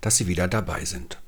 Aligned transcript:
dass 0.00 0.16
Sie 0.16 0.26
wieder 0.26 0.48
dabei 0.48 0.84
sind. 0.84 1.20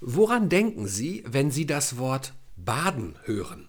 Woran 0.00 0.48
denken 0.48 0.86
Sie, 0.86 1.24
wenn 1.26 1.50
Sie 1.50 1.66
das 1.66 1.96
Wort 1.96 2.34
Baden 2.56 3.16
hören? 3.24 3.68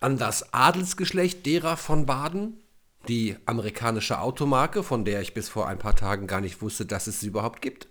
An 0.00 0.18
das 0.18 0.52
Adelsgeschlecht 0.52 1.46
derer 1.46 1.76
von 1.76 2.06
Baden? 2.06 2.62
Die 3.08 3.36
amerikanische 3.46 4.18
Automarke, 4.18 4.82
von 4.82 5.04
der 5.04 5.20
ich 5.20 5.34
bis 5.34 5.48
vor 5.48 5.68
ein 5.68 5.78
paar 5.78 5.94
Tagen 5.94 6.26
gar 6.26 6.40
nicht 6.40 6.62
wusste, 6.62 6.86
dass 6.86 7.06
es 7.06 7.20
sie 7.20 7.26
überhaupt 7.26 7.60
gibt? 7.62 7.88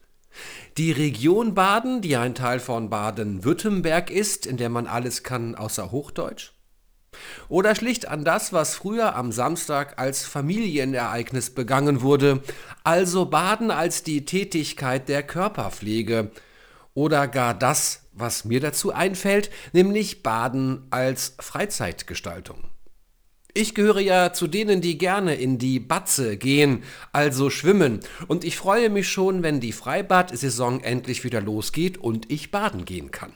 Die 0.78 0.92
Region 0.92 1.54
Baden, 1.54 2.02
die 2.02 2.16
ein 2.16 2.36
Teil 2.36 2.60
von 2.60 2.90
Baden-Württemberg 2.90 4.10
ist, 4.10 4.46
in 4.46 4.58
der 4.58 4.70
man 4.70 4.88
alles 4.88 5.24
kann 5.24 5.56
außer 5.56 5.92
Hochdeutsch? 5.92 6.54
Oder 7.50 7.76
schlicht 7.76 8.08
an 8.08 8.24
das, 8.24 8.54
was 8.54 8.76
früher 8.76 9.16
am 9.16 9.32
Samstag 9.32 10.00
als 10.00 10.24
Familienereignis 10.24 11.50
begangen 11.50 12.02
wurde, 12.02 12.42
also 12.84 13.26
Baden 13.26 13.72
als 13.72 14.04
die 14.04 14.26
Tätigkeit 14.26 15.10
der 15.10 15.24
Körperpflege, 15.24 16.32
oder 16.94 17.28
gar 17.28 17.54
das, 17.54 18.04
was 18.14 18.46
mir 18.46 18.60
dazu 18.60 18.92
einfällt, 18.92 19.50
nämlich 19.74 20.24
Baden 20.24 20.88
als 20.90 21.36
Freizeitgestaltung. 21.40 22.66
Ich 23.54 23.76
gehöre 23.76 24.00
ja 24.00 24.32
zu 24.32 24.48
denen, 24.48 24.80
die 24.80 24.98
gerne 24.98 25.36
in 25.36 25.58
die 25.58 25.80
Batze 25.80 26.38
gehen, 26.38 26.84
also 27.12 27.50
schwimmen, 27.50 28.00
und 28.28 28.46
ich 28.46 28.56
freue 28.56 28.90
mich 28.90 29.10
schon, 29.10 29.44
wenn 29.44 29.60
die 29.60 29.74
Freibad-Saison 29.74 30.82
endlich 30.82 31.24
wieder 31.26 31.42
losgeht 31.42 31.98
und 31.98 32.32
ich 32.32 32.52
baden 32.52 32.86
gehen 32.86 33.12
kann. 33.12 33.34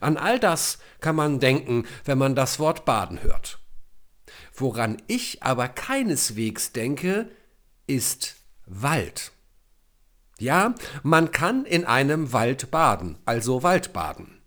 An 0.00 0.16
all 0.16 0.38
das 0.38 0.78
kann 1.00 1.16
man 1.16 1.40
denken, 1.40 1.86
wenn 2.04 2.18
man 2.18 2.34
das 2.34 2.58
Wort 2.58 2.84
baden 2.84 3.22
hört. 3.22 3.58
Woran 4.54 5.00
ich 5.06 5.42
aber 5.42 5.68
keineswegs 5.68 6.72
denke, 6.72 7.30
ist 7.86 8.36
Wald. 8.66 9.32
Ja, 10.38 10.74
man 11.02 11.30
kann 11.30 11.64
in 11.64 11.84
einem 11.84 12.32
Wald 12.32 12.70
baden, 12.70 13.18
also 13.24 13.62
Waldbaden. 13.62 14.42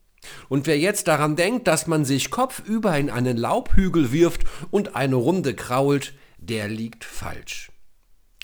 Und 0.49 0.67
wer 0.67 0.77
jetzt 0.79 1.07
daran 1.07 1.35
denkt, 1.35 1.67
dass 1.67 1.87
man 1.87 2.05
sich 2.05 2.31
kopfüber 2.31 2.97
in 2.97 3.09
einen 3.09 3.37
Laubhügel 3.37 4.11
wirft 4.11 4.43
und 4.71 4.95
eine 4.95 5.15
Runde 5.15 5.55
krault, 5.55 6.13
der 6.37 6.67
liegt 6.67 7.03
falsch. 7.03 7.71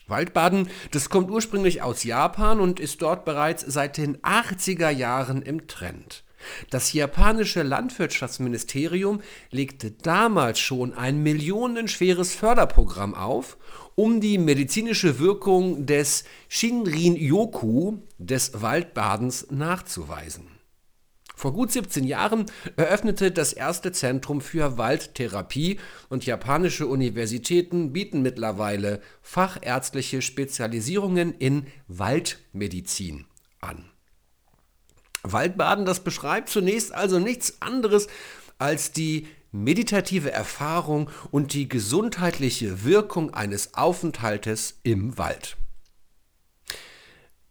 Waldbaden, 0.08 0.70
das 0.92 1.10
kommt 1.10 1.32
ursprünglich 1.32 1.82
aus 1.82 2.04
Japan 2.04 2.60
und 2.60 2.80
ist 2.80 3.02
dort 3.02 3.26
bereits 3.26 3.64
seit 3.66 3.98
den 3.98 4.18
80er 4.18 4.90
Jahren 4.90 5.42
im 5.42 5.68
Trend. 5.68 6.23
Das 6.70 6.94
japanische 6.94 7.64
Landwirtschaftsministerium 7.64 9.22
legte 9.50 9.92
damals 9.92 10.59
schon 10.59 10.94
ein 10.94 11.22
millionenschweres 11.23 12.33
Förderprogramm 12.36 13.16
auf, 13.16 13.58
um 13.95 14.22
die 14.22 14.38
medizinische 14.38 15.20
Wirkung 15.20 15.86
des 15.86 16.23
Shinrin-yoku, 16.50 17.98
des 18.17 18.61
Waldbadens, 18.61 19.48
nachzuweisen. 19.52 20.48
Vor 21.42 21.53
gut 21.53 21.72
17 21.72 22.03
Jahren 22.03 22.45
eröffnete 22.76 23.31
das 23.31 23.52
erste 23.52 23.92
Zentrum 23.92 24.42
für 24.42 24.78
Waldtherapie 24.78 25.80
und 26.08 26.23
japanische 26.23 26.86
Universitäten 26.86 27.94
bieten 27.94 28.22
mittlerweile 28.22 29.02
fachärztliche 29.23 30.22
Spezialisierungen 30.22 31.33
in 31.33 31.66
Waldmedizin 31.88 33.26
an. 33.59 33.91
Waldbaden, 35.23 35.86
das 35.86 36.03
beschreibt 36.03 36.50
zunächst 36.50 36.94
also 36.94 37.19
nichts 37.19 37.61
anderes 37.61 38.08
als 38.58 38.91
die 38.91 39.27
meditative 39.52 40.31
Erfahrung 40.31 41.09
und 41.30 41.54
die 41.54 41.67
gesundheitliche 41.67 42.83
Wirkung 42.86 43.33
eines 43.33 43.73
Aufenthaltes 43.73 44.80
im 44.83 45.17
Wald. 45.17 45.58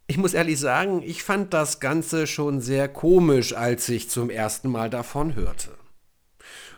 Ich 0.07 0.17
muss 0.17 0.33
ehrlich 0.33 0.59
sagen, 0.59 1.01
ich 1.03 1.23
fand 1.23 1.53
das 1.53 1.79
Ganze 1.79 2.27
schon 2.27 2.59
sehr 2.59 2.89
komisch, 2.89 3.53
als 3.53 3.87
ich 3.87 4.09
zum 4.09 4.29
ersten 4.29 4.69
Mal 4.69 4.89
davon 4.89 5.35
hörte. 5.35 5.69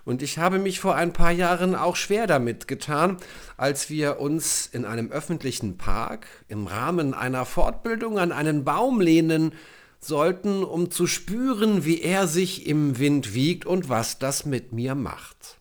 Und 0.05 0.21
ich 0.21 0.37
habe 0.37 0.59
mich 0.59 0.79
vor 0.79 0.95
ein 0.95 1.13
paar 1.13 1.31
Jahren 1.31 1.75
auch 1.75 1.95
schwer 1.95 2.27
damit 2.27 2.67
getan, 2.67 3.17
als 3.55 3.89
wir 3.89 4.19
uns 4.19 4.67
in 4.67 4.83
einem 4.83 5.11
öffentlichen 5.11 5.77
Park 5.77 6.27
im 6.49 6.67
Rahmen 6.67 7.13
einer 7.13 7.45
Fortbildung 7.45 8.19
an 8.19 8.33
einen 8.33 8.65
Baum 8.65 8.99
lehnen 8.99 9.53
sollten, 10.05 10.63
um 10.63 10.91
zu 10.91 11.07
spüren, 11.07 11.85
wie 11.85 12.01
er 12.01 12.27
sich 12.27 12.67
im 12.67 12.99
Wind 12.99 13.33
wiegt 13.33 13.65
und 13.65 13.89
was 13.89 14.19
das 14.19 14.45
mit 14.45 14.73
mir 14.73 14.95
macht. 14.95 15.59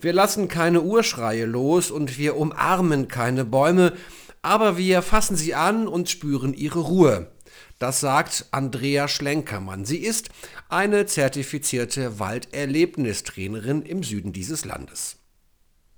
Wir 0.00 0.12
lassen 0.12 0.48
keine 0.48 0.82
Urschreie 0.82 1.44
los 1.44 1.90
und 1.90 2.18
wir 2.18 2.36
umarmen 2.36 3.08
keine 3.08 3.44
Bäume, 3.44 3.94
aber 4.42 4.76
wir 4.76 5.02
fassen 5.02 5.36
sie 5.36 5.54
an 5.54 5.88
und 5.88 6.08
spüren 6.08 6.54
ihre 6.54 6.80
Ruhe. 6.80 7.32
Das 7.78 8.00
sagt 8.00 8.46
Andrea 8.50 9.08
Schlenkermann. 9.08 9.84
Sie 9.84 9.98
ist 9.98 10.30
eine 10.68 11.06
zertifizierte 11.06 12.18
Walderlebnistrainerin 12.18 13.82
im 13.82 14.02
Süden 14.02 14.32
dieses 14.32 14.64
Landes. 14.64 15.17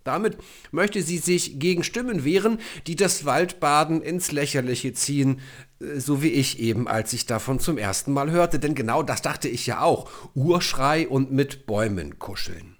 Damit 0.05 0.39
möchte 0.71 1.03
sie 1.03 1.19
sich 1.19 1.59
gegen 1.59 1.85
Stimmen 1.85 2.25
wehren, 2.25 2.59
die 2.87 2.97
das 2.97 3.25
Waldbaden 3.25 4.01
ins 4.01 4.33
Lächerliche 4.33 4.93
ziehen, 4.93 5.41
äh, 5.81 6.01
so 6.01 6.23
wie 6.23 6.31
ich 6.31 6.59
eben, 6.59 6.89
als 6.89 7.13
ich 7.13 7.27
davon 7.27 7.61
zum 7.61 7.79
ersten 7.79 8.13
Mal 8.13 8.31
hörte, 8.31 8.59
denn 8.59 8.75
genau 8.75 9.03
das 9.03 9.23
dachte 9.23 9.49
ich 9.49 9.67
ja 9.67 9.83
auch. 9.83 10.11
Urschrei 10.35 11.07
und 11.07 11.33
mit 11.33 11.67
Bäumen 11.67 12.19
kuscheln. 12.19 12.77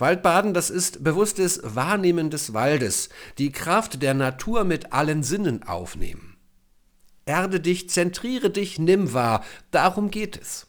Waldbaden, 0.00 0.54
das 0.54 0.70
ist 0.70 1.04
bewusstes 1.04 1.60
Wahrnehmen 1.62 2.30
des 2.30 2.54
Waldes, 2.54 3.10
die 3.36 3.52
Kraft 3.52 4.02
der 4.02 4.14
Natur 4.14 4.64
mit 4.64 4.92
allen 4.92 5.22
Sinnen 5.22 5.62
aufnehmen. 5.62 6.38
Erde 7.26 7.60
dich, 7.60 7.90
zentriere 7.90 8.50
dich, 8.50 8.78
nimm 8.78 9.12
wahr, 9.12 9.44
darum 9.70 10.10
geht 10.10 10.40
es. 10.40 10.68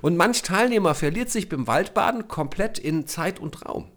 Und 0.00 0.16
manch 0.16 0.42
Teilnehmer 0.42 0.94
verliert 0.94 1.30
sich 1.30 1.48
beim 1.48 1.66
Waldbaden 1.66 2.28
komplett 2.28 2.78
in 2.78 3.06
Zeit 3.06 3.38
und 3.38 3.66
Raum. 3.66 3.91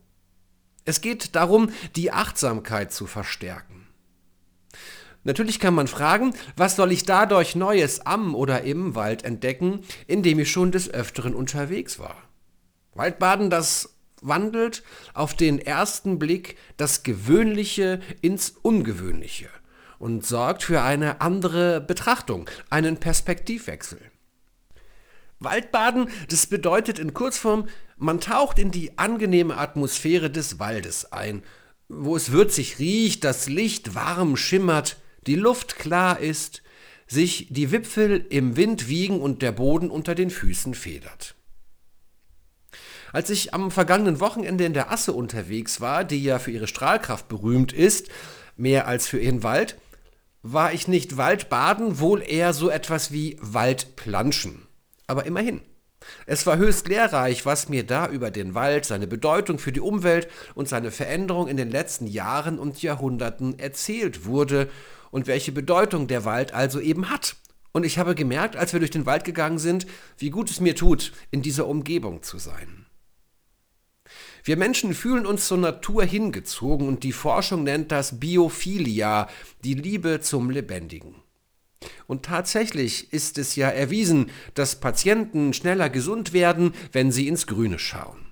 Es 0.86 1.02
geht 1.02 1.36
darum, 1.36 1.72
die 1.96 2.12
Achtsamkeit 2.12 2.94
zu 2.94 3.08
verstärken. 3.08 3.88
Natürlich 5.24 5.60
kann 5.60 5.74
man 5.74 5.88
fragen, 5.88 6.36
was 6.56 6.76
soll 6.76 6.92
ich 6.92 7.04
dadurch 7.04 7.56
Neues 7.56 8.06
am 8.06 8.36
oder 8.36 8.62
im 8.62 8.94
Wald 8.94 9.26
entdecken, 9.26 9.82
in 10.06 10.22
dem 10.22 10.38
ich 10.38 10.52
schon 10.52 10.72
des 10.72 10.88
Öfteren 10.88 11.34
unterwegs 11.34 11.98
war. 11.98 12.16
Waldbaden, 12.94 13.50
das 13.50 13.96
wandelt 14.22 14.84
auf 15.16 15.34
den 15.34 15.60
ersten 15.60 16.20
Blick 16.20 16.58
das 16.78 17.02
Gewöhnliche 17.02 18.00
ins 18.22 18.52
Ungewöhnliche 18.62 19.50
und 19.98 20.26
sorgt 20.26 20.62
für 20.62 20.82
eine 20.82 21.22
andere 21.22 21.82
Betrachtung, 21.82 22.48
einen 22.70 22.98
Perspektivwechsel. 22.98 24.00
Waldbaden, 25.40 26.10
das 26.30 26.48
bedeutet 26.48 27.00
in 27.00 27.14
Kurzform, 27.14 27.68
man 27.98 28.20
taucht 28.20 28.60
in 28.60 28.72
die 28.72 28.98
angenehme 28.98 29.58
Atmosphäre 29.58 30.30
des 30.30 30.60
Waldes 30.60 31.12
ein, 31.12 31.44
wo 31.88 32.16
es 32.16 32.32
würzig 32.32 32.80
riecht, 32.80 33.24
das 33.24 33.48
Licht 33.48 33.96
warm 33.96 34.38
schimmert, 34.38 34.98
die 35.28 35.36
Luft 35.36 35.78
klar 35.78 36.20
ist, 36.20 36.62
sich 37.08 37.48
die 37.52 37.72
Wipfel 37.72 38.26
im 38.30 38.58
Wind 38.58 38.88
wiegen 38.88 39.22
und 39.22 39.42
der 39.42 39.52
Boden 39.52 39.90
unter 39.90 40.16
den 40.16 40.30
Füßen 40.30 40.74
federt. 40.74 41.36
Als 43.12 43.30
ich 43.30 43.54
am 43.54 43.72
vergangenen 43.72 44.20
Wochenende 44.20 44.66
in 44.66 44.74
der 44.74 44.92
Asse 44.92 45.14
unterwegs 45.14 45.80
war, 45.80 46.04
die 46.04 46.22
ja 46.24 46.40
für 46.40 46.52
ihre 46.52 46.68
Strahlkraft 46.68 47.28
berühmt 47.28 47.72
ist, 47.72 48.10
mehr 48.58 48.88
als 48.88 49.08
für 49.08 49.20
ihren 49.20 49.44
Wald, 49.44 49.78
war 50.42 50.74
ich 50.74 50.88
nicht 50.88 51.18
Waldbaden, 51.18 52.00
wohl 52.00 52.22
eher 52.22 52.54
so 52.54 52.70
etwas 52.70 53.12
wie 53.12 53.38
Waldplanschen. 53.40 54.65
Aber 55.08 55.26
immerhin. 55.26 55.62
Es 56.26 56.46
war 56.46 56.58
höchst 56.58 56.88
lehrreich, 56.88 57.46
was 57.46 57.70
mir 57.70 57.86
da 57.86 58.08
über 58.08 58.32
den 58.32 58.54
Wald, 58.54 58.86
seine 58.86 59.08
Bedeutung 59.08 59.60
für 59.60 59.72
die 59.72 59.80
Umwelt 59.80 60.28
und 60.54 60.68
seine 60.68 60.92
Veränderung 60.92 61.48
in 61.48 61.58
den 61.58 61.72
letzten 61.72 62.08
Jahren 62.08 62.60
und 62.60 62.82
Jahrhunderten 62.82 63.58
erzählt 63.58 64.26
wurde 64.26 64.70
und 65.12 65.28
welche 65.28 65.52
Bedeutung 65.52 66.08
der 66.08 66.26
Wald 66.26 66.54
also 66.54 66.80
eben 66.80 67.10
hat. 67.10 67.38
Und 67.72 67.86
ich 67.86 67.98
habe 67.98 68.16
gemerkt, 68.16 68.56
als 68.56 68.74
wir 68.74 68.80
durch 68.80 68.92
den 68.92 69.06
Wald 69.06 69.24
gegangen 69.24 69.58
sind, 69.58 69.86
wie 70.18 70.30
gut 70.30 70.50
es 70.50 70.60
mir 70.60 70.76
tut, 70.76 71.12
in 71.32 71.42
dieser 71.42 71.68
Umgebung 71.68 72.24
zu 72.24 72.38
sein. 72.38 72.86
Wir 74.44 74.58
Menschen 74.58 74.94
fühlen 74.94 75.26
uns 75.26 75.48
zur 75.48 75.58
Natur 75.58 76.04
hingezogen 76.04 76.88
und 76.88 77.04
die 77.04 77.12
Forschung 77.12 77.64
nennt 77.64 77.92
das 77.92 78.20
Biophilia, 78.20 79.28
die 79.64 79.74
Liebe 79.74 80.22
zum 80.22 80.52
Lebendigen. 80.52 81.25
Und 82.08 82.24
tatsächlich 82.24 83.12
ist 83.14 83.38
es 83.38 83.56
ja 83.56 83.70
erwiesen, 83.70 84.32
dass 84.54 84.80
Patienten 84.80 85.54
schneller 85.54 85.90
gesund 85.90 86.34
werden, 86.34 86.74
wenn 86.92 87.12
sie 87.12 87.28
ins 87.28 87.48
Grüne 87.48 87.80
schauen. 87.80 88.26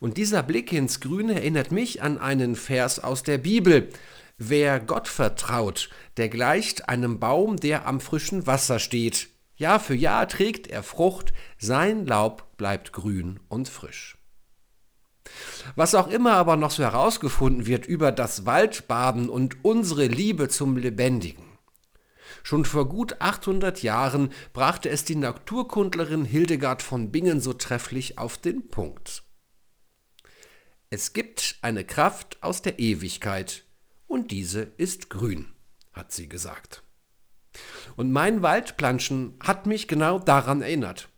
Und 0.00 0.16
dieser 0.16 0.42
Blick 0.42 0.72
ins 0.72 1.00
Grüne 1.00 1.34
erinnert 1.34 1.72
mich 1.72 2.02
an 2.02 2.18
einen 2.18 2.56
Vers 2.56 2.98
aus 2.98 3.22
der 3.22 3.38
Bibel. 3.38 3.88
Wer 4.38 4.80
Gott 4.80 5.08
vertraut, 5.08 5.90
der 6.16 6.28
gleicht 6.28 6.88
einem 6.88 7.20
Baum, 7.20 7.56
der 7.56 7.86
am 7.86 8.00
frischen 8.00 8.46
Wasser 8.46 8.78
steht. 8.78 9.28
Jahr 9.56 9.78
für 9.78 9.94
Jahr 9.94 10.26
trägt 10.26 10.66
er 10.66 10.82
Frucht, 10.82 11.32
sein 11.58 12.06
Laub 12.06 12.56
bleibt 12.56 12.92
grün 12.92 13.38
und 13.48 13.68
frisch. 13.68 14.16
Was 15.76 15.94
auch 15.94 16.08
immer 16.08 16.32
aber 16.32 16.56
noch 16.56 16.72
so 16.72 16.82
herausgefunden 16.82 17.66
wird 17.66 17.86
über 17.86 18.10
das 18.10 18.44
Waldbaden 18.44 19.28
und 19.28 19.64
unsere 19.64 20.06
Liebe 20.06 20.48
zum 20.48 20.76
Lebendigen. 20.76 21.51
Schon 22.42 22.64
vor 22.64 22.88
gut 22.88 23.20
800 23.20 23.82
Jahren 23.82 24.32
brachte 24.52 24.88
es 24.88 25.04
die 25.04 25.16
Naturkundlerin 25.16 26.24
Hildegard 26.24 26.82
von 26.82 27.10
Bingen 27.10 27.40
so 27.40 27.52
trefflich 27.52 28.18
auf 28.18 28.38
den 28.38 28.68
Punkt. 28.68 29.22
Es 30.90 31.12
gibt 31.12 31.58
eine 31.62 31.84
Kraft 31.84 32.42
aus 32.42 32.62
der 32.62 32.78
Ewigkeit, 32.78 33.64
und 34.12 34.30
diese 34.30 34.72
ist 34.76 35.08
grün, 35.08 35.54
hat 35.94 36.12
sie 36.12 36.28
gesagt. 36.28 36.82
Und 37.96 38.12
mein 38.12 38.42
Waldplanschen 38.42 39.38
hat 39.42 39.64
mich 39.64 39.88
genau 39.88 40.18
daran 40.18 40.60
erinnert. 40.60 41.08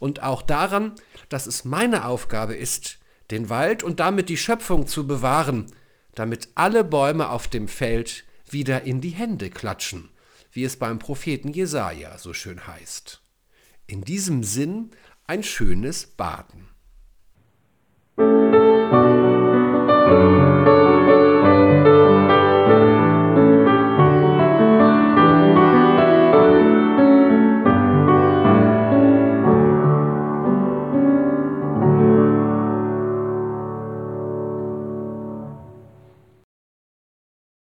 Und 0.00 0.24
auch 0.24 0.42
daran, 0.42 0.96
dass 1.28 1.46
es 1.46 1.64
meine 1.64 2.06
Aufgabe 2.06 2.56
ist, 2.56 2.98
den 3.30 3.50
Wald 3.50 3.84
und 3.84 4.00
damit 4.00 4.28
die 4.28 4.36
Schöpfung 4.36 4.88
zu 4.88 5.06
bewahren, 5.06 5.72
damit 6.16 6.48
alle 6.56 6.82
Bäume 6.82 7.30
auf 7.30 7.46
dem 7.46 7.68
Feld 7.68 8.24
wieder 8.48 8.82
in 8.82 9.00
die 9.00 9.10
Hände 9.10 9.48
klatschen, 9.48 10.08
wie 10.52 10.64
es 10.64 10.76
beim 10.78 10.98
Propheten 10.98 11.52
Jesaja 11.52 12.18
so 12.18 12.32
schön 12.32 12.66
heißt. 12.66 13.22
In 13.86 14.02
diesem 14.02 14.42
Sinn 14.42 14.92
ein 15.26 15.42
schönes 15.42 16.06
Baden. 16.06 16.69